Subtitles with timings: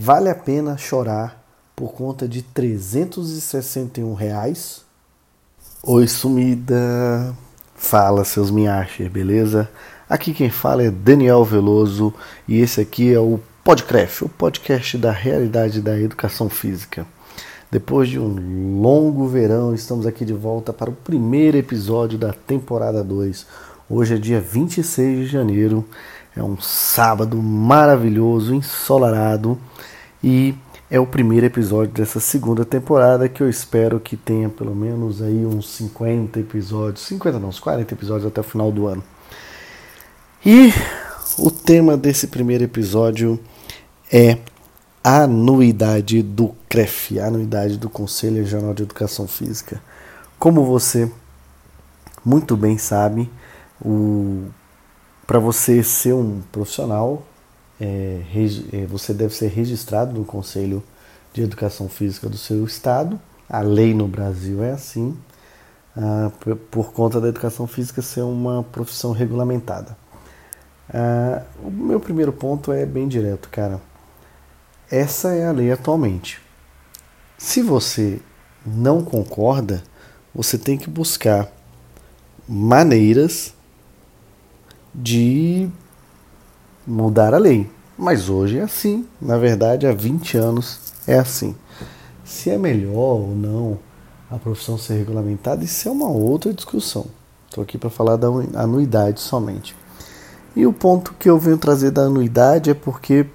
[0.00, 1.44] Vale a pena chorar
[1.74, 4.82] por conta de 361 reais?
[5.82, 7.34] Oi, sumida!
[7.74, 9.68] Fala, seus minhacher, beleza?
[10.08, 12.14] Aqui quem fala é Daniel Veloso
[12.46, 17.04] e esse aqui é o Podcraft, o podcast da realidade da educação física.
[17.68, 23.02] Depois de um longo verão, estamos aqui de volta para o primeiro episódio da temporada
[23.02, 23.44] 2.
[23.90, 25.84] Hoje é dia 26 de janeiro,
[26.36, 29.58] é um sábado maravilhoso, ensolarado
[30.22, 30.54] e
[30.90, 35.44] é o primeiro episódio dessa segunda temporada que eu espero que tenha pelo menos aí
[35.44, 39.04] uns 50 episódios, 50 não, uns 40 episódios até o final do ano.
[40.44, 40.72] E
[41.38, 43.38] o tema desse primeiro episódio
[44.10, 44.38] é
[45.04, 49.80] a anuidade do CREF, a anuidade do Conselho Regional de Educação Física.
[50.38, 51.10] Como você
[52.24, 53.30] muito bem sabe,
[55.26, 57.22] para você ser um profissional
[57.80, 58.20] é,
[58.72, 60.82] é, você deve ser registrado no Conselho
[61.32, 63.20] de Educação Física do seu estado.
[63.48, 65.16] A lei no Brasil é assim,
[65.96, 69.96] ah, por, por, conta da educação física ser uma profissão regulamentada.
[70.92, 73.80] Ah, o meu primeiro ponto é bem direto, cara.
[74.90, 76.40] Essa é a lei atualmente.
[77.36, 78.20] Se você
[78.66, 79.82] não concorda,
[80.34, 81.48] você tem que buscar
[82.48, 83.54] maneiras
[84.94, 85.70] de
[86.88, 87.70] mudar a lei.
[87.96, 89.06] Mas hoje é assim.
[89.20, 91.54] Na verdade, há 20 anos é assim.
[92.24, 93.78] Se é melhor ou não
[94.30, 97.06] a profissão ser regulamentada, isso é uma outra discussão.
[97.46, 99.74] Estou aqui para falar da anuidade somente.
[100.54, 103.26] E o ponto que eu venho trazer da anuidade é porque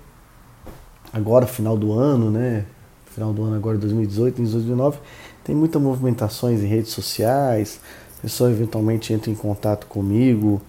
[1.11, 2.65] agora, final do ano, né?
[3.07, 4.97] Final do ano agora 2018, 2019,
[5.43, 7.79] tem muitas movimentações em redes sociais.
[8.19, 10.61] A pessoa eventualmente entra em contato comigo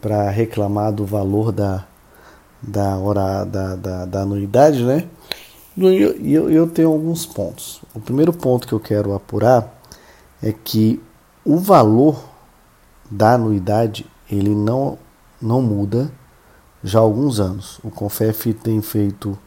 [0.00, 1.86] para reclamar do valor da,
[2.62, 5.08] da hora da, da, da anuidade, né?
[5.76, 7.80] E eu, eu tenho alguns pontos.
[7.94, 9.80] O primeiro ponto que eu quero apurar
[10.42, 11.02] é que
[11.44, 12.22] o valor
[13.10, 14.98] da anuidade ele não,
[15.40, 16.10] não muda
[16.82, 17.78] já há alguns anos.
[17.82, 19.38] O Confef tem feito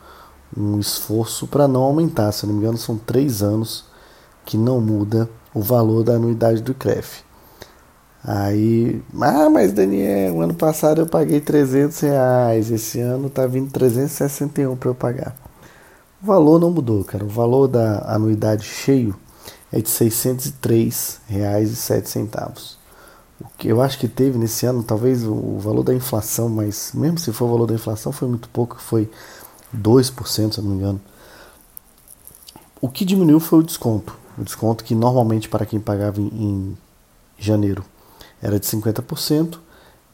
[0.56, 3.86] um esforço para não aumentar, se não me engano, são três anos
[4.46, 7.25] que não muda o valor da anuidade do CREF.
[8.28, 14.75] Aí, ah, mas Daniel, ano passado eu paguei 300 reais, esse ano tá vindo 361
[14.75, 15.36] para eu pagar.
[16.24, 17.24] O valor não mudou, cara.
[17.24, 19.16] O valor da anuidade cheio
[19.72, 22.80] é de 603 reais e 7 centavos.
[23.40, 27.19] O que eu acho que teve nesse ano, talvez o valor da inflação, mas mesmo
[27.19, 29.07] se for o valor da inflação, foi muito pouco, foi
[29.75, 31.02] 2%, se não me engano.
[32.81, 34.18] O que diminuiu foi o desconto.
[34.36, 36.78] O desconto que normalmente para quem pagava em, em
[37.38, 37.86] janeiro
[38.41, 39.59] era de 50%,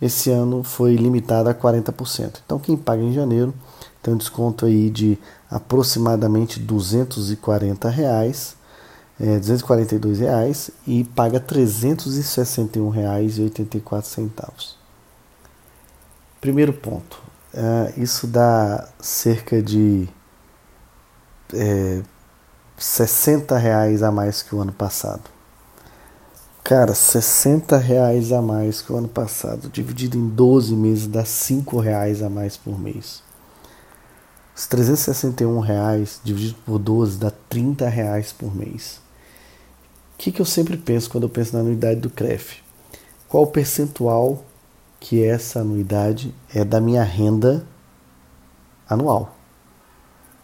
[0.01, 2.39] esse ano foi limitado a 40%.
[2.45, 3.53] Então quem paga em janeiro
[4.01, 5.17] tem um desconto aí de
[5.49, 8.55] aproximadamente 240 reais,
[9.19, 14.77] é, 242 reais e paga 361 reais e 84 centavos.
[16.39, 17.21] Primeiro ponto,
[17.53, 20.09] é, isso dá cerca de
[21.53, 22.01] é,
[22.77, 25.29] 60 reais a mais que o ano passado.
[26.71, 31.77] Cara, 60 reais a mais que o ano passado, dividido em 12 meses, dá 5
[31.81, 33.21] reais a mais por mês.
[34.55, 39.01] Os 361 reais dividido por 12 dá 30 reais por mês.
[40.13, 42.63] O que, que eu sempre penso quando eu penso na anuidade do CREF?
[43.27, 44.41] Qual o percentual
[44.97, 47.65] que essa anuidade é da minha renda
[48.89, 49.35] anual?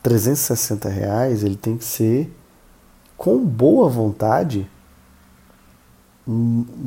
[0.03, 2.29] 360 reais ele tem que ser
[3.16, 4.69] com boa vontade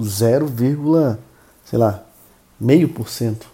[0.02, 0.48] 0,
[1.64, 2.04] sei lá,
[2.60, 3.48] meio por cento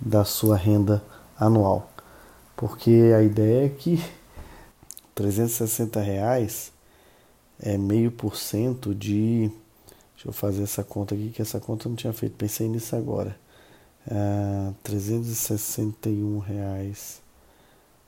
[0.00, 1.02] da sua renda
[1.38, 1.90] anual.
[2.56, 4.02] Porque a ideia é que
[5.14, 6.72] 360 reais
[7.60, 9.50] é meio por cento de.
[10.14, 12.96] Deixa eu fazer essa conta aqui, que essa conta eu não tinha feito, pensei nisso
[12.96, 13.38] agora.
[14.10, 17.20] Ah, 361 reais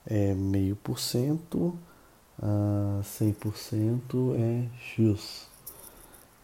[0.05, 1.77] é meio por cento,
[2.41, 5.48] ah, 100% é X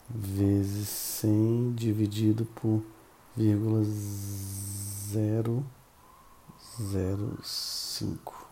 [0.09, 2.83] vezes 100 dividido por
[3.35, 3.83] vírgula
[7.43, 8.45] 005.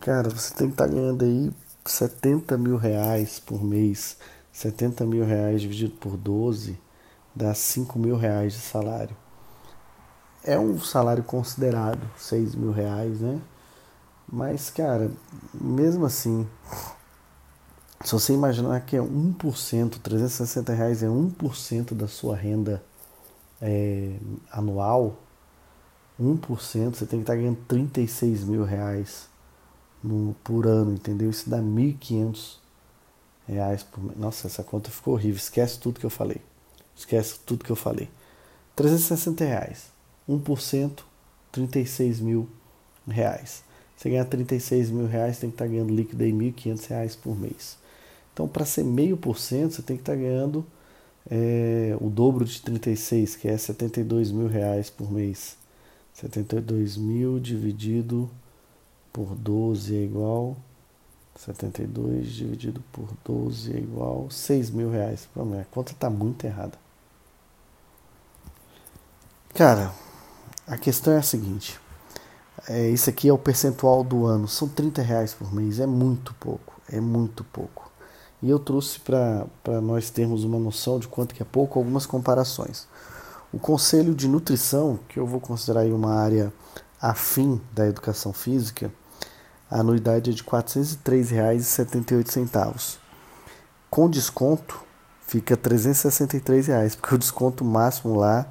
[0.00, 1.50] Cara, você tem que estar tá ganhando aí
[1.84, 4.16] 70 mil reais por mês.
[4.52, 6.78] 70 mil reais dividido por 12
[7.34, 9.16] dá 5 mil reais de salário.
[10.44, 13.40] É um salário considerado, 6 mil reais, né?
[14.30, 15.10] Mas, cara,
[15.52, 16.46] mesmo assim,
[18.04, 22.82] se você imaginar que é 1%, 360 reais é 1% da sua renda
[23.62, 24.16] é,
[24.52, 25.16] anual,
[26.20, 29.26] 1%, você tem que estar ganhando 36 mil reais
[30.02, 31.30] no, por ano, entendeu?
[31.30, 32.56] Isso dá 1.500
[33.48, 34.18] reais por mês.
[34.18, 35.38] Nossa, essa conta ficou horrível.
[35.38, 36.42] Esquece tudo que eu falei.
[36.94, 38.10] Esquece tudo que eu falei.
[38.76, 39.86] 360 reais.
[40.28, 41.00] 1%,
[41.50, 42.48] 36 mil
[43.08, 43.64] reais.
[43.96, 47.34] Você ganhar 36 mil reais, tem que estar tá ganhando líquido aí 1.500 reais por
[47.34, 47.82] mês.
[48.34, 50.66] Então, para ser meio por cento, você tem que estar tá ganhando
[51.30, 55.56] é, o dobro de 36, que é 72 mil reais por mês.
[56.12, 58.30] 72 mil dividido
[59.12, 60.56] por 12 é igual
[61.36, 65.28] 72 dividido por 12 é igual 6 mil reais.
[65.36, 66.78] A conta está muito errada.
[69.52, 69.92] Cara,
[70.66, 71.78] a questão é a seguinte.
[72.68, 74.46] É, isso aqui é o percentual do ano.
[74.48, 75.80] São 30 reais por mês.
[75.80, 76.80] É muito pouco.
[76.88, 77.83] É muito pouco.
[78.44, 79.46] E eu trouxe para
[79.80, 82.86] nós termos uma noção de quanto que é pouco algumas comparações.
[83.50, 86.52] O Conselho de Nutrição, que eu vou considerar uma área
[87.00, 88.92] afim da educação física,
[89.70, 92.98] a anuidade é de R$ 403,78.
[93.88, 94.78] Com desconto,
[95.26, 98.46] fica 363 reais, porque o desconto máximo lá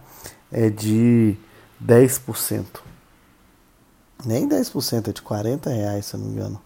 [0.52, 1.38] é de
[1.80, 2.66] 10%.
[4.26, 6.60] Nem 10%, é de 40 reais, se eu não me engano.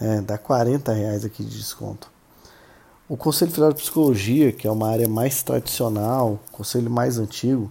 [0.00, 2.15] É, dá 40 reais aqui de desconto.
[3.08, 7.70] O Conselho Federal de Psicologia, que é uma área mais tradicional, conselho mais antigo,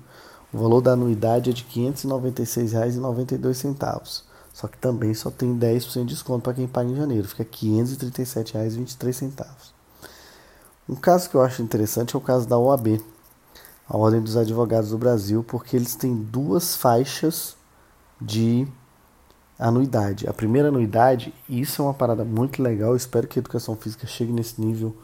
[0.54, 4.24] o valor da anuidade é de R$ 596,92.
[4.54, 7.50] Só que também só tem 10% de desconto para quem paga em janeiro, fica R$
[7.50, 9.74] 537,23.
[10.88, 13.02] Um caso que eu acho interessante é o caso da OAB,
[13.90, 17.58] a Ordem dos Advogados do Brasil, porque eles têm duas faixas
[18.22, 18.66] de
[19.60, 20.30] anuidade.
[20.30, 24.32] A primeira anuidade, isso é uma parada muito legal, espero que a educação física chegue
[24.32, 24.96] nesse nível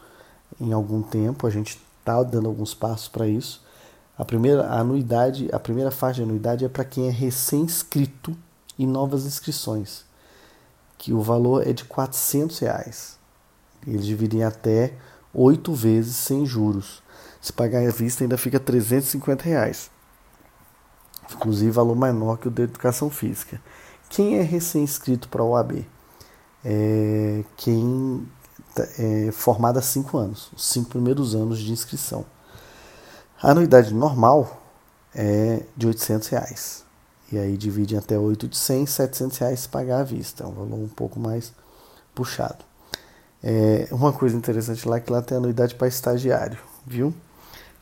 [0.62, 3.66] em algum tempo, a gente está dando alguns passos para isso.
[4.16, 8.38] A primeira a anuidade, a primeira faixa de anuidade é para quem é recém-inscrito
[8.78, 10.06] e novas inscrições,
[11.00, 13.20] que o valor é de 400 reais.
[13.88, 14.94] Eles dividem até
[15.34, 17.02] oito vezes sem juros.
[17.42, 19.90] Se pagar à vista ainda fica 350 reais.
[21.34, 23.60] Inclusive valor menor que o da educação física.
[24.10, 25.88] Quem é recém-inscrito para a OAB?
[26.64, 28.28] É quem
[28.78, 32.26] é formado há cinco anos, os cinco primeiros anos de inscrição.
[33.42, 34.62] A anuidade normal
[35.16, 36.86] é de 800 reais.
[37.32, 40.44] E aí divide até 8 de 100, 700 reais pagar à vista.
[40.44, 41.54] É um valor um pouco mais
[42.14, 42.64] puxado.
[43.44, 47.14] É, uma coisa interessante lá é que lá tem anuidade para estagiário, viu?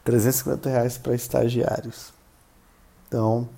[0.05, 2.13] 350 reais para estagiários.
[3.07, 3.49] Então,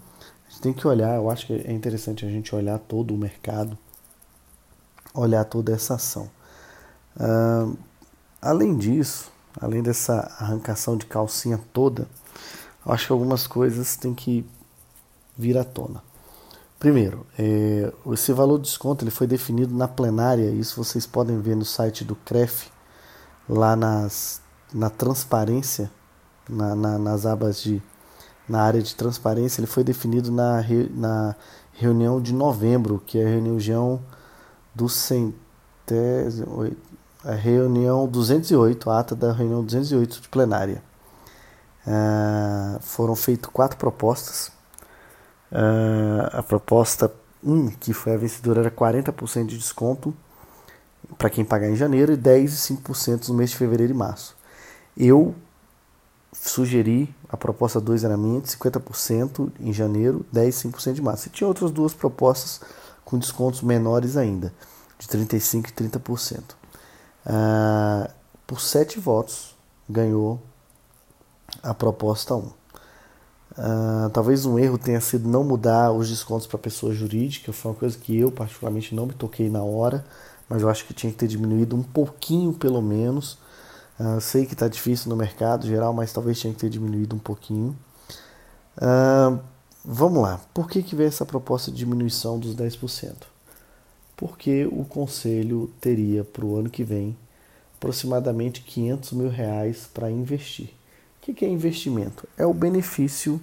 [0.47, 3.17] a gente tem que olhar, eu acho que é interessante a gente olhar todo o
[3.17, 3.77] mercado,
[5.13, 6.29] olhar toda essa ação.
[7.17, 7.77] Uh,
[8.41, 12.07] além disso, além dessa arrancação de calcinha toda,
[12.85, 14.45] acho que algumas coisas tem que
[15.37, 16.03] vir à tona.
[16.79, 21.55] Primeiro, é, esse valor de desconto ele foi definido na plenária, isso vocês podem ver
[21.55, 22.71] no site do CREF,
[23.47, 24.41] lá nas,
[24.73, 25.91] na transparência,
[26.49, 27.81] na, na, nas abas de.
[28.49, 31.35] na área de transparência, ele foi definido na, re, na
[31.73, 34.01] reunião de novembro, que é a reunião
[34.73, 36.65] do centésimo.
[37.23, 40.83] A reunião 208, a ata da reunião 208 de plenária.
[41.85, 44.51] Uh, foram feitas quatro propostas
[45.51, 47.13] Uh, a proposta
[47.43, 50.15] 1, que foi a vencedora, era 40% de desconto
[51.17, 54.33] para quem pagar em janeiro e 10 e 5% no mês de fevereiro e março.
[54.95, 55.35] Eu
[56.31, 61.27] sugeri, a proposta 2 era minha, de 50% em janeiro, 10 e 5% de março.
[61.27, 62.61] E tinha outras duas propostas
[63.03, 64.53] com descontos menores ainda,
[64.97, 66.60] de 35% e 30%.
[67.25, 68.11] Uh,
[68.47, 69.55] por 7 votos,
[69.89, 70.41] ganhou
[71.61, 72.39] a proposta 1.
[72.39, 77.77] Uh, talvez um erro tenha sido não mudar os descontos para pessoa jurídica, foi uma
[77.77, 80.05] coisa que eu particularmente não me toquei na hora,
[80.47, 83.37] mas eu acho que tinha que ter diminuído um pouquinho pelo menos.
[83.99, 87.19] Uh, sei que está difícil no mercado geral, mas talvez tinha que ter diminuído um
[87.19, 87.77] pouquinho.
[88.77, 89.39] Uh,
[89.83, 93.13] vamos lá, por que, que veio essa proposta de diminuição dos 10%?
[94.21, 97.17] Porque o conselho teria para o ano que vem
[97.75, 100.67] aproximadamente 500 mil reais para investir.
[101.17, 102.29] O que é investimento?
[102.37, 103.41] É o benefício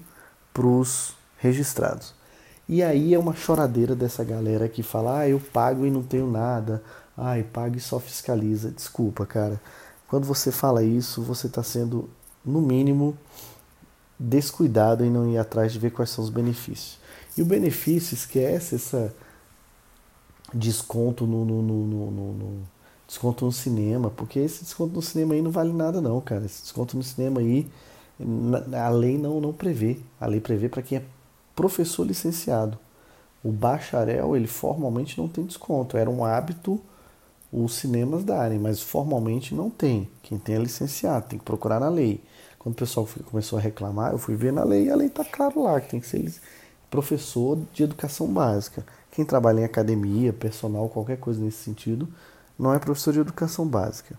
[0.55, 2.15] para os registrados.
[2.69, 6.31] E aí é uma choradeira dessa galera que fala: ah, eu pago e não tenho
[6.31, 6.81] nada,
[7.37, 8.71] eu pago e só fiscaliza.
[8.71, 9.61] Desculpa, cara.
[10.07, 12.09] Quando você fala isso, você está sendo,
[12.45, 13.19] no mínimo,
[14.17, 17.01] descuidado em não ir atrás de ver quais são os benefícios.
[17.37, 19.13] E o benefício, esquece essa
[20.53, 22.63] desconto no, no, no, no,
[23.07, 26.45] desconto no cinema, porque esse desconto no cinema aí não vale nada não, cara.
[26.45, 27.67] Esse desconto no cinema aí,
[28.75, 29.99] a lei não, não prevê.
[30.21, 31.05] A lei prevê para quem é
[31.57, 32.79] professor licenciado.
[33.43, 35.97] O bacharel, ele formalmente não tem desconto.
[35.97, 36.81] Era um hábito
[37.53, 40.09] os cinemas darem, mas formalmente não tem.
[40.23, 42.23] Quem tem é licenciado, tem que procurar na lei.
[42.59, 45.25] Quando o pessoal começou a reclamar, eu fui ver na lei e a lei está
[45.25, 46.31] claro lá, que tem que ser
[46.91, 48.85] professor de educação básica.
[49.19, 52.09] Quem trabalha em academia, personal, qualquer coisa nesse sentido,
[52.57, 54.15] não é professor de educação básica.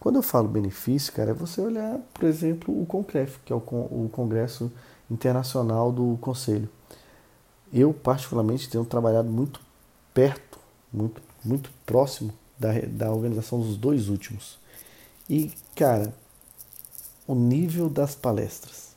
[0.00, 3.60] Quando eu falo benefício, cara, é você olhar, por exemplo, o CONCREF, que é o
[4.10, 4.72] Congresso
[5.10, 6.66] Internacional do Conselho.
[7.70, 9.60] Eu, particularmente, tenho trabalhado muito
[10.14, 10.58] perto,
[10.90, 14.58] muito, muito próximo da, da organização dos dois últimos.
[15.28, 16.10] E, cara,
[17.26, 18.96] o nível das palestras,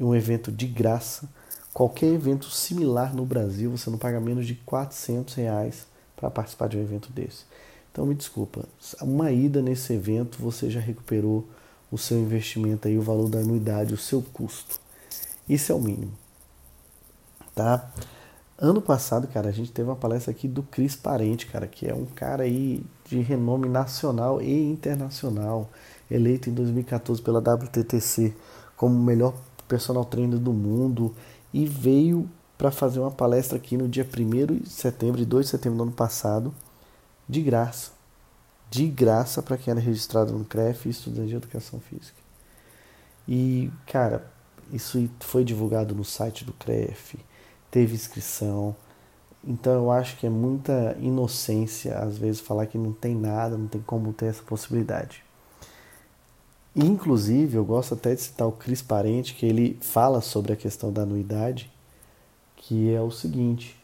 [0.00, 1.28] um evento de graça,
[1.74, 6.78] qualquer evento similar no Brasil, você não paga menos de 400 reais para participar de
[6.78, 7.44] um evento desse.
[7.90, 8.64] Então me desculpa,
[9.02, 11.46] uma ida nesse evento você já recuperou
[11.90, 14.80] o seu investimento aí, o valor da anuidade, o seu custo.
[15.48, 16.12] Isso é o mínimo.
[17.54, 17.90] Tá?
[18.56, 21.94] Ano passado, cara, a gente teve uma palestra aqui do Cris Parente, cara, que é
[21.94, 25.68] um cara aí de renome nacional e internacional,
[26.10, 28.32] eleito em 2014 pela WTTC
[28.76, 29.34] como o melhor
[29.68, 31.14] personal trainer do mundo
[31.54, 35.50] e veio para fazer uma palestra aqui no dia 1 de setembro e 2 de
[35.52, 36.52] setembro do ano passado
[37.28, 37.92] de graça.
[38.68, 42.18] De graça para quem era registrado no CREF e estudante de educação física.
[43.28, 44.28] E, cara,
[44.72, 47.16] isso foi divulgado no site do CREF,
[47.70, 48.74] teve inscrição.
[49.44, 53.68] Então eu acho que é muita inocência, às vezes, falar que não tem nada, não
[53.68, 55.22] tem como ter essa possibilidade.
[56.76, 60.92] Inclusive, eu gosto até de citar o Cris Parente, que ele fala sobre a questão
[60.92, 61.70] da anuidade,
[62.56, 63.76] que é o seguinte: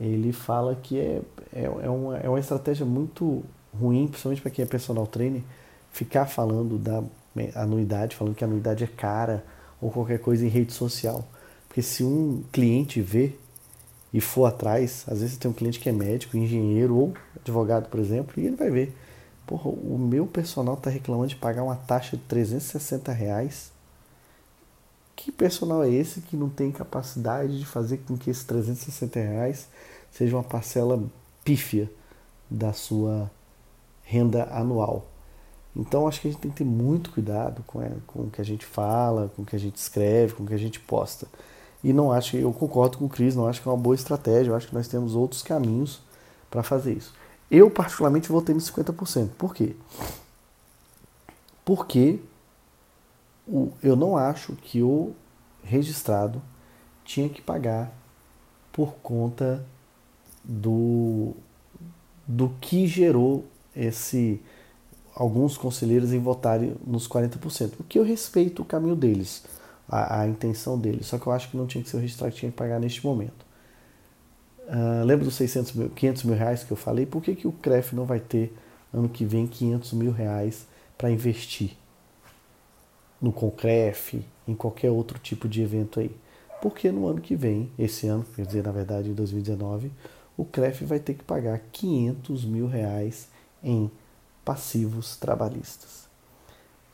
[0.00, 1.20] ele fala que é,
[1.52, 3.42] é, é, uma, é uma estratégia muito
[3.76, 5.42] ruim, principalmente para quem é personal trainer,
[5.90, 7.02] ficar falando da
[7.56, 9.44] anuidade, falando que a anuidade é cara
[9.80, 11.26] ou qualquer coisa em rede social.
[11.66, 13.32] Porque se um cliente vê
[14.12, 17.98] e for atrás, às vezes tem um cliente que é médico, engenheiro ou advogado, por
[17.98, 18.94] exemplo, e ele vai ver,
[19.46, 23.72] porra, o meu personal está reclamando de pagar uma taxa de 360 reais.
[25.14, 29.68] Que personal é esse que não tem capacidade de fazer com que esses 360 reais
[30.10, 31.02] seja uma parcela
[31.44, 31.90] pífia
[32.50, 33.30] da sua
[34.02, 35.06] renda anual.
[35.74, 38.44] Então acho que a gente tem que ter muito cuidado com, com o que a
[38.44, 41.26] gente fala, com o que a gente escreve, com o que a gente posta.
[41.82, 44.50] E não acho, eu concordo com o Cris, não acho que é uma boa estratégia,
[44.50, 46.00] eu acho que nós temos outros caminhos
[46.50, 47.12] para fazer isso.
[47.52, 49.28] Eu particularmente votei nos 50%.
[49.36, 49.76] Por quê?
[51.62, 52.18] Porque
[53.82, 55.12] eu não acho que o
[55.62, 56.40] registrado
[57.04, 57.92] tinha que pagar
[58.72, 59.62] por conta
[60.42, 61.34] do,
[62.26, 63.44] do que gerou
[63.76, 64.40] esse
[65.14, 67.74] alguns conselheiros em votarem nos 40%.
[67.80, 69.44] O que eu respeito o caminho deles,
[69.86, 72.32] a, a, intenção deles, só que eu acho que não tinha que ser o registrado
[72.32, 73.44] que tinha que pagar neste momento.
[74.68, 77.04] Uh, lembra dos 600 mil, 500 mil reais que eu falei?
[77.04, 78.54] Por que, que o CREF não vai ter
[78.92, 80.66] ano que vem 500 mil reais
[80.96, 81.76] para investir
[83.20, 86.14] no Concref, em qualquer outro tipo de evento aí?
[86.60, 89.90] Porque no ano que vem, esse ano, quer dizer, na verdade em 2019,
[90.36, 93.28] o CREF vai ter que pagar 500 mil reais
[93.62, 93.90] em
[94.44, 96.08] passivos trabalhistas.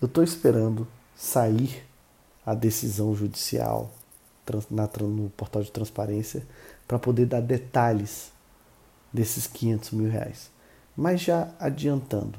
[0.00, 1.84] Eu estou esperando sair
[2.44, 3.90] a decisão judicial
[5.00, 6.42] no portal de transparência
[6.88, 8.32] para poder dar detalhes
[9.12, 10.50] desses 500 mil reais.
[10.96, 12.38] Mas já adiantando,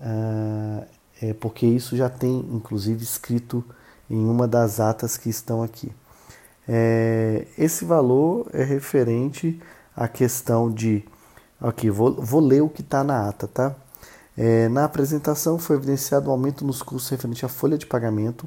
[0.00, 0.84] uh,
[1.22, 3.64] é porque isso já tem inclusive escrito
[4.10, 5.90] em uma das atas que estão aqui.
[6.68, 9.60] É, esse valor é referente
[9.96, 11.04] à questão de.
[11.60, 13.74] Aqui, vou, vou ler o que está na ata, tá?
[14.36, 18.46] É, na apresentação foi evidenciado um aumento nos custos referente à folha de pagamento,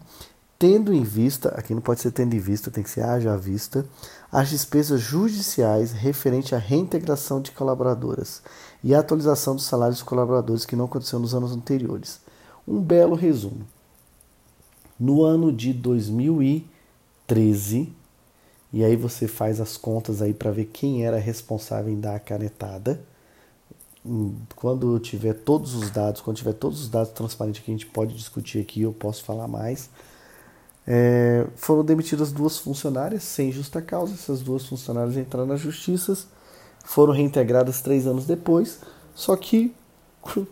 [0.62, 3.84] tendo em vista, aqui não pode ser tendo em vista, tem que ser haja vista,
[4.32, 8.44] as despesas judiciais referente à reintegração de colaboradoras
[8.84, 12.20] e a atualização dos salários dos colaboradores que não aconteceu nos anos anteriores.
[12.68, 13.66] Um belo resumo.
[15.00, 17.92] No ano de 2013,
[18.72, 22.20] e aí você faz as contas aí para ver quem era responsável em dar a
[22.20, 23.02] canetada,
[24.56, 28.14] quando tiver todos os dados, quando tiver todos os dados transparentes que a gente pode
[28.14, 29.90] discutir aqui, eu posso falar mais.
[30.88, 34.14] É, foram demitidas duas funcionárias sem justa causa.
[34.14, 36.18] Essas duas funcionárias entraram na justiça,
[36.84, 38.80] foram reintegradas três anos depois.
[39.14, 39.74] Só que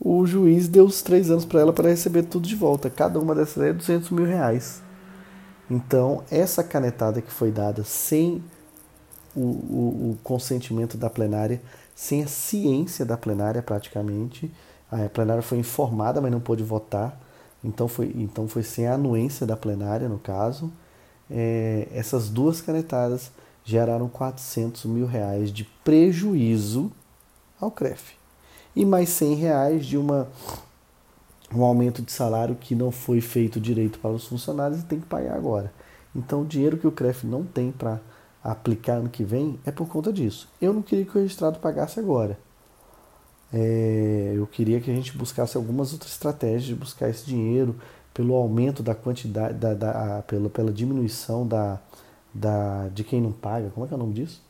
[0.00, 2.90] o juiz deu os três anos para ela para receber tudo de volta.
[2.90, 4.82] Cada uma dessas é 200 mil reais.
[5.70, 8.42] Então, essa canetada que foi dada sem
[9.34, 11.60] o, o, o consentimento da plenária
[11.94, 14.50] sem a ciência da plenária praticamente.
[14.90, 17.18] A plenária foi informada, mas não pôde votar.
[17.64, 20.70] Então foi, então foi sem a anuência da plenária, no caso.
[21.30, 23.32] É, essas duas canetadas
[23.64, 26.92] geraram 400 mil reais de prejuízo
[27.58, 28.14] ao CREF.
[28.76, 30.28] E mais 100 reais de uma,
[31.54, 35.06] um aumento de salário que não foi feito direito para os funcionários e tem que
[35.06, 35.72] pagar agora.
[36.14, 38.00] Então, o dinheiro que o CREF não tem para
[38.42, 40.48] aplicar ano que vem é por conta disso.
[40.60, 42.38] Eu não queria que o registrado pagasse agora.
[43.56, 47.76] É, eu queria que a gente buscasse algumas outras estratégias de buscar esse dinheiro
[48.12, 51.80] pelo aumento da quantidade, da, da, pela, pela diminuição da,
[52.34, 53.70] da, de quem não paga.
[53.70, 54.42] Como é que é o nome disso?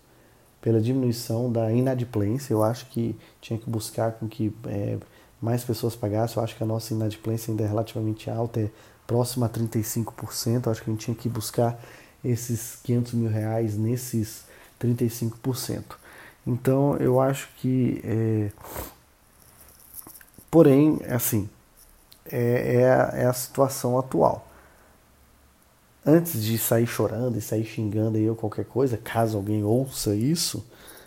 [0.58, 2.54] Pela diminuição da inadimplência.
[2.54, 4.96] Eu acho que tinha que buscar com que é,
[5.38, 6.38] mais pessoas pagassem.
[6.38, 8.70] Eu acho que a nossa inadimplência ainda é relativamente alta, é
[9.06, 10.64] próxima a 35%.
[10.64, 11.78] Eu acho que a gente tinha que buscar
[12.24, 14.46] esses 500 mil reais nesses
[14.80, 15.82] 35%.
[16.46, 18.50] Então eu acho que, é...
[20.50, 21.48] porém, assim,
[22.26, 24.46] é, é, a, é a situação atual.
[26.06, 30.64] Antes de sair chorando e sair xingando ou qualquer coisa, caso alguém ouça isso,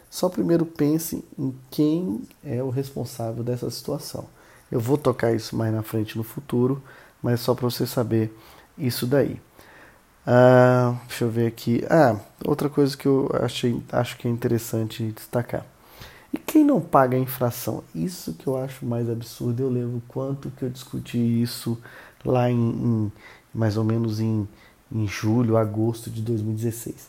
[0.10, 4.26] só primeiro pense em quem é o responsável dessa situação.
[4.72, 6.82] Eu vou tocar isso mais na frente no futuro,
[7.22, 8.36] mas só para você saber
[8.78, 9.40] isso daí.
[10.30, 11.86] Ah, deixa eu ver aqui.
[11.90, 15.66] Ah, outra coisa que eu achei, acho que é interessante destacar.
[16.34, 17.82] E quem não paga a infração?
[17.96, 19.64] Isso que eu acho mais absurdo.
[19.64, 21.78] Eu lembro quanto que eu discuti isso
[22.26, 23.12] lá em, em
[23.54, 24.46] mais ou menos em,
[24.92, 27.08] em julho, agosto de 2016.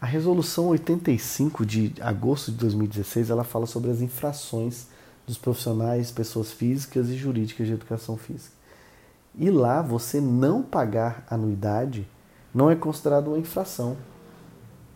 [0.00, 4.86] A resolução 85 de agosto de 2016, ela fala sobre as infrações
[5.26, 8.54] dos profissionais, pessoas físicas e jurídicas de educação física.
[9.34, 12.06] E lá você não pagar anuidade
[12.54, 13.96] não é considerado uma infração.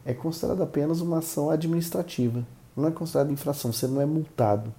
[0.04, 2.44] É considerado apenas uma ação administrativa.
[2.76, 4.73] Não é considerado infração, você não é multado.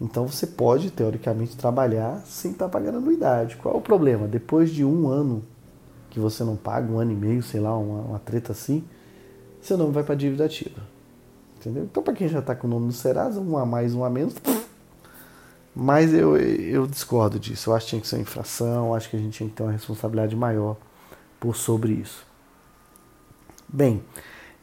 [0.00, 3.56] Então você pode, teoricamente, trabalhar sem estar pagando anuidade.
[3.56, 4.26] Qual é o problema?
[4.26, 5.44] Depois de um ano
[6.10, 8.84] que você não paga, um ano e meio, sei lá, uma, uma treta assim,
[9.60, 10.80] seu nome vai para dívida ativa.
[11.56, 11.84] Entendeu?
[11.84, 14.10] Então, para quem já está com o nome no Serasa, um a mais, um a
[14.10, 14.34] menos.
[15.74, 17.70] Mas eu, eu discordo disso.
[17.70, 19.62] Eu acho que tinha que ser uma infração, acho que a gente tinha que ter
[19.62, 20.76] uma responsabilidade maior
[21.42, 22.24] por sobre isso.
[23.66, 24.00] Bem,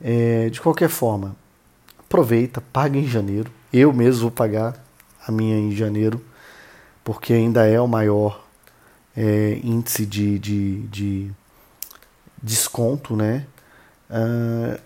[0.01, 1.35] é, de qualquer forma,
[1.99, 3.51] aproveita, paga em janeiro.
[3.73, 4.81] Eu mesmo vou pagar
[5.27, 6.23] a minha em janeiro,
[7.03, 8.45] porque ainda é o maior
[9.13, 11.31] é, índice de, de, de,
[12.41, 13.45] desconto, né?
[14.09, 14.79] Uh,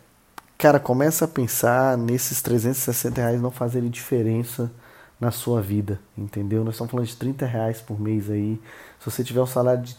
[0.58, 4.72] cara, começa a pensar nesses 360 reais não fazerem diferença
[5.20, 6.64] na sua vida, entendeu?
[6.64, 8.60] Nós estamos falando de 30 reais por mês aí.
[9.00, 9.96] Se você tiver um salário de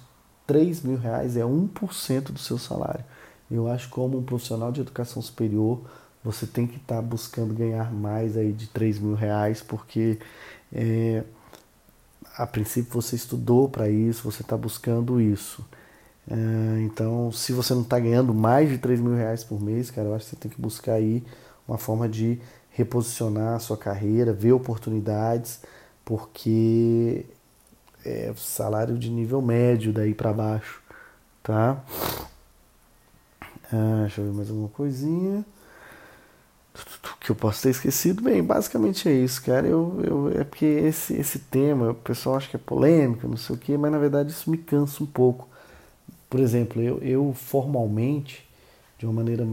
[0.46, 3.04] 3 mil reais é 1% do seu salário.
[3.50, 5.80] Eu acho que como um profissional de educação superior,
[6.22, 10.18] você tem que estar tá buscando ganhar mais aí de 3 mil reais, porque
[10.72, 11.22] é,
[12.36, 15.64] a princípio você estudou para isso, você está buscando isso.
[16.28, 20.08] É, então, se você não está ganhando mais de 3 mil reais por mês, cara,
[20.08, 21.22] eu acho que você tem que buscar aí
[21.68, 25.60] uma forma de reposicionar a sua carreira, ver oportunidades,
[26.04, 27.24] porque
[28.04, 30.82] é, salário de nível médio daí para baixo,
[31.42, 31.82] tá?
[33.72, 35.44] Ah, deixa eu ver mais alguma coisinha
[37.24, 38.22] que eu posso ter esquecido.
[38.22, 39.66] Bem, basicamente é isso, cara.
[39.66, 43.56] Eu, eu, é porque esse, esse tema, o pessoal acha que é polêmico, não sei
[43.56, 45.48] o quê, mas na verdade isso me cansa um pouco.
[46.28, 48.46] Por exemplo, eu, eu formalmente,
[48.98, 49.46] de uma maneira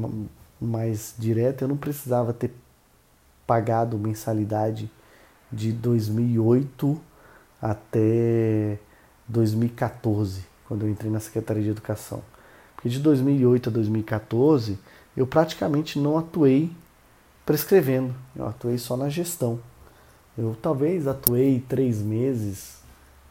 [0.59, 2.51] mais direta, eu não precisava ter
[3.47, 4.91] pagado mensalidade
[5.51, 6.99] de 2008
[7.61, 8.79] até
[9.27, 12.21] 2014, quando eu entrei na Secretaria de Educação.
[12.75, 14.79] Porque de 2008 a 2014
[15.15, 16.71] eu praticamente não atuei
[17.45, 19.59] prescrevendo, eu atuei só na gestão.
[20.37, 22.79] Eu talvez atuei três meses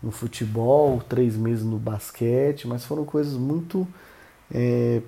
[0.02, 3.86] no futebol, três meses no basquete, mas foram coisas muito
[4.52, 5.02] é,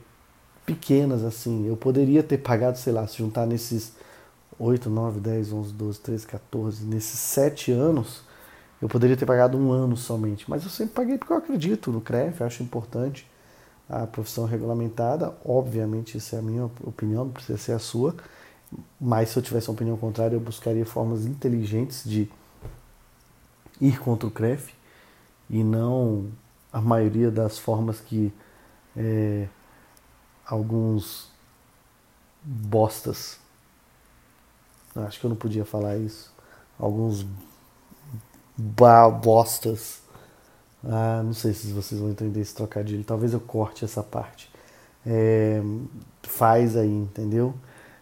[0.64, 1.66] pequenas assim.
[1.66, 3.92] Eu poderia ter pagado, sei lá, se juntar nesses
[4.58, 8.22] 8, 9, 10, 11, 12, 13, 14, nesses sete anos,
[8.82, 12.00] eu poderia ter pagado um ano somente, mas eu sempre paguei porque eu acredito no
[12.00, 13.30] CREF, acho importante
[13.88, 15.32] a profissão regulamentada.
[15.44, 18.16] Obviamente, isso é a minha opinião, não precisa ser a sua.
[19.00, 22.28] Mas se eu tivesse uma opinião contrária, eu buscaria formas inteligentes de
[23.80, 24.74] ir contra o CREF
[25.48, 26.26] e não
[26.72, 28.32] a maioria das formas que
[28.96, 29.46] é,
[30.44, 31.30] alguns
[32.42, 33.38] bostas,
[34.96, 36.34] acho que eu não podia falar isso,
[36.78, 37.24] alguns
[38.56, 40.00] bostas.
[40.84, 43.04] Ah, não sei se vocês vão entender esse trocadilho.
[43.04, 44.50] Talvez eu corte essa parte.
[45.06, 45.60] É,
[46.22, 47.54] faz aí, entendeu?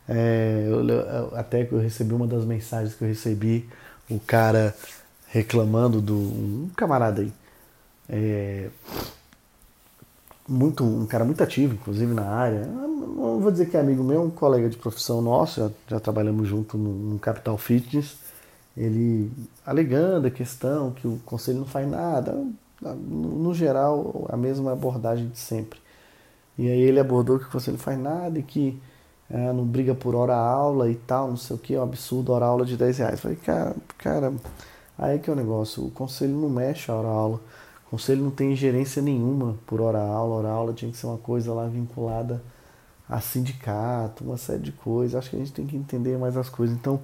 [0.08, 3.68] É, eu, até que eu recebi uma das mensagens que eu recebi,
[4.10, 4.74] o cara
[5.28, 7.32] reclamando do um camarada aí,
[8.08, 8.68] é,
[10.48, 12.66] muito um cara muito ativo, inclusive na área.
[12.66, 16.48] Não vou dizer que é amigo meu, um colega de profissão nosso, já, já trabalhamos
[16.48, 18.16] junto no, no, Capital Fitness.
[18.80, 19.30] Ele
[19.64, 22.34] alegando a questão que o conselho não faz nada,
[22.80, 25.78] no, geral a mesma abordagem de sempre.
[26.56, 28.80] E aí ele abordou que o conselho não faz nada e que
[29.28, 32.32] é, não briga por hora aula e tal, não sei o que, é um absurdo
[32.32, 33.20] hora aula de 10 reais.
[33.20, 34.32] Falei, cara, cara,
[34.98, 37.40] aí que é o negócio, o conselho não mexe a hora aula.
[37.86, 40.36] O conselho não tem gerência nenhuma por hora aula.
[40.36, 42.40] Hora aula tinha que ser uma coisa lá vinculada
[43.08, 45.16] a sindicato, uma série de coisas.
[45.16, 46.76] Acho que a gente tem que entender mais as coisas.
[46.76, 47.00] Então,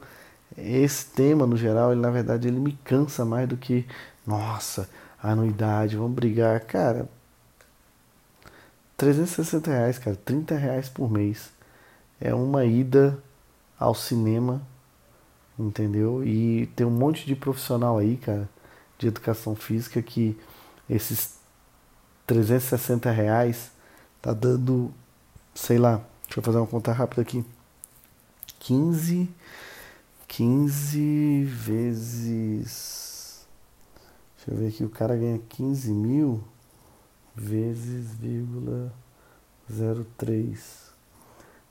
[0.56, 3.86] esse tema, no geral, ele na verdade ele me cansa mais do que,
[4.26, 4.88] nossa,
[5.22, 6.60] anuidade, vamos brigar.
[6.60, 7.08] Cara,
[8.96, 11.50] 360 reais, cara, 30 reais por mês.
[12.20, 13.18] É uma ida
[13.78, 14.62] ao cinema,
[15.58, 16.24] entendeu?
[16.24, 18.48] E tem um monte de profissional aí, cara,
[18.98, 20.38] de educação física que
[20.88, 21.36] esses
[22.26, 23.70] 360 reais
[24.22, 24.92] tá dando,
[25.54, 27.44] sei lá, deixa eu fazer uma conta rápida aqui.
[28.60, 29.28] 15,
[30.28, 33.46] 15 vezes.
[34.36, 36.44] Deixa eu ver aqui, o cara ganha 15 mil
[37.34, 38.92] vezes vírgula
[40.16, 40.86] 03.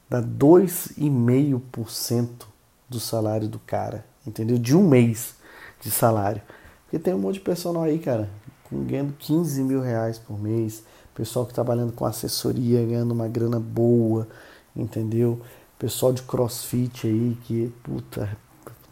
[0.09, 2.45] Dá 2,5%
[2.87, 4.57] do salário do cara, entendeu?
[4.57, 5.35] De um mês
[5.81, 6.41] de salário.
[6.83, 8.29] Porque tem um monte de personal aí, cara,
[8.71, 14.27] ganhando 15 mil reais por mês, pessoal que trabalhando com assessoria ganhando uma grana boa,
[14.75, 15.41] entendeu?
[15.79, 18.37] Pessoal de crossfit aí que, puta,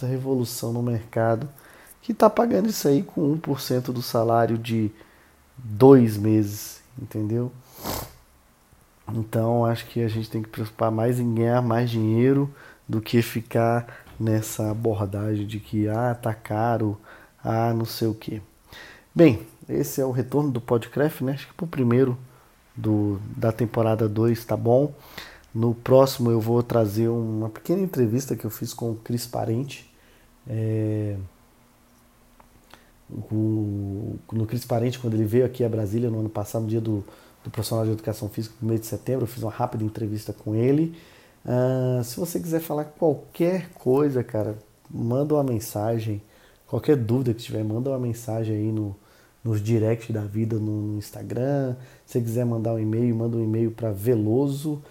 [0.04, 1.48] puta revolução no mercado,
[2.02, 4.92] que tá pagando isso aí com 1% do salário de
[5.58, 7.52] dois meses, entendeu?
[9.13, 12.54] Então acho que a gente tem que preocupar mais em ganhar mais dinheiro
[12.88, 16.98] do que ficar nessa abordagem de que ah, tá caro,
[17.44, 18.42] ah, não sei o que.
[19.16, 21.34] Bem, esse é o retorno do podcast, né?
[21.34, 22.18] Acho que pro primeiro
[22.76, 24.94] do, da temporada 2 tá bom.
[25.54, 29.92] No próximo eu vou trazer uma pequena entrevista que eu fiz com o Cris Parente.
[30.47, 31.15] É,
[33.10, 36.82] o, no Cris Parente, quando ele veio aqui a Brasília no ano passado, no dia
[36.82, 37.03] do,
[37.43, 40.56] do profissional de educação física, no mês de setembro, eu fiz uma rápida entrevista com
[40.56, 40.95] ele.
[41.45, 44.58] Uh, se você quiser falar qualquer coisa, cara,
[44.89, 46.21] manda uma mensagem.
[46.67, 48.95] Qualquer dúvida que tiver, manda uma mensagem aí no,
[49.43, 51.75] nos directs da vida no, no Instagram.
[52.06, 54.82] Se quiser mandar um e-mail, manda um e-mail para veloso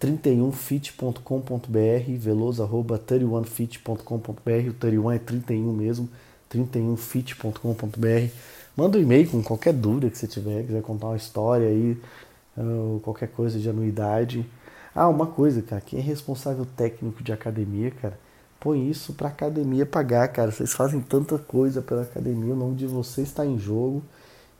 [0.00, 6.08] 31fit.com.br, veloso 31fit.com.br, o 31 é 31 mesmo,
[6.50, 8.32] 31fit.com.br.
[8.76, 12.00] Manda um e-mail com qualquer dúvida que você tiver, quiser contar uma história aí,
[12.56, 14.46] uh, qualquer coisa de anuidade.
[14.94, 18.18] Ah, uma coisa, cara, quem é responsável técnico de academia, cara,
[18.60, 20.52] põe isso para a academia pagar, cara.
[20.52, 24.02] Vocês fazem tanta coisa pela academia, o nome de vocês está em jogo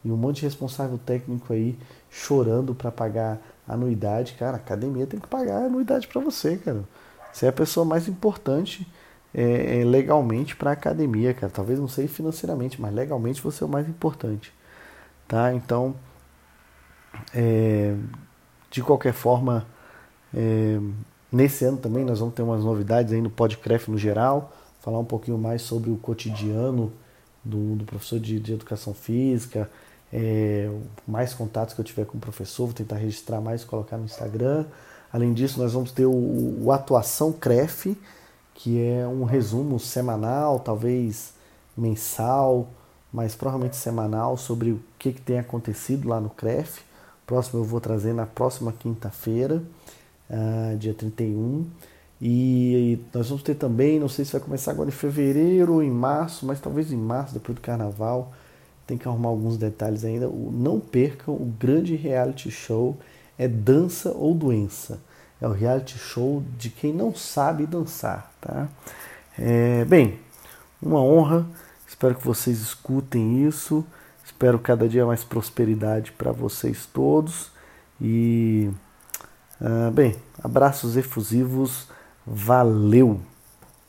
[0.04, 1.78] e um monte de responsável técnico aí
[2.10, 4.56] chorando para pagar anuidade, cara.
[4.56, 6.84] A academia tem que pagar anuidade para você, cara.
[7.32, 8.86] Você é a pessoa mais importante
[9.34, 11.52] é, é, legalmente para a academia, cara.
[11.52, 14.52] Talvez não seja financeiramente, mas legalmente você é o mais importante,
[15.26, 15.52] tá?
[15.52, 15.94] Então,
[17.34, 17.94] é,
[18.70, 19.66] de qualquer forma,
[20.34, 20.78] é,
[21.30, 24.50] Nesse ano também nós vamos ter umas novidades aí no Podcraft no geral,
[24.80, 26.90] falar um pouquinho mais sobre o cotidiano
[27.44, 29.70] do, do professor de, de, educação física,
[30.12, 30.70] é,
[31.06, 34.04] mais contatos que eu tiver com o professor, vou tentar registrar mais e colocar no
[34.04, 34.64] Instagram.
[35.12, 37.96] Além disso, nós vamos ter o, o Atuação CREF,
[38.54, 41.32] que é um resumo semanal, talvez
[41.76, 42.68] mensal,
[43.12, 46.82] mas provavelmente semanal, sobre o que, que tem acontecido lá no CREF.
[47.26, 49.62] Próximo eu vou trazer na próxima quinta-feira
[50.30, 51.66] uh, dia 31.
[52.20, 55.90] E nós vamos ter também, não sei se vai começar agora em fevereiro ou em
[55.90, 58.32] março, mas talvez em março, depois do carnaval.
[58.88, 60.26] Tem que arrumar alguns detalhes ainda.
[60.26, 62.98] Não percam o grande reality show
[63.38, 64.98] é Dança ou Doença.
[65.40, 68.66] É o reality show de quem não sabe dançar, tá?
[69.38, 70.18] É, bem,
[70.82, 71.46] uma honra.
[71.86, 73.86] Espero que vocês escutem isso.
[74.24, 77.52] Espero cada dia mais prosperidade para vocês todos.
[78.00, 78.72] E
[79.60, 81.88] Uh, bem, abraços efusivos,
[82.24, 83.20] valeu!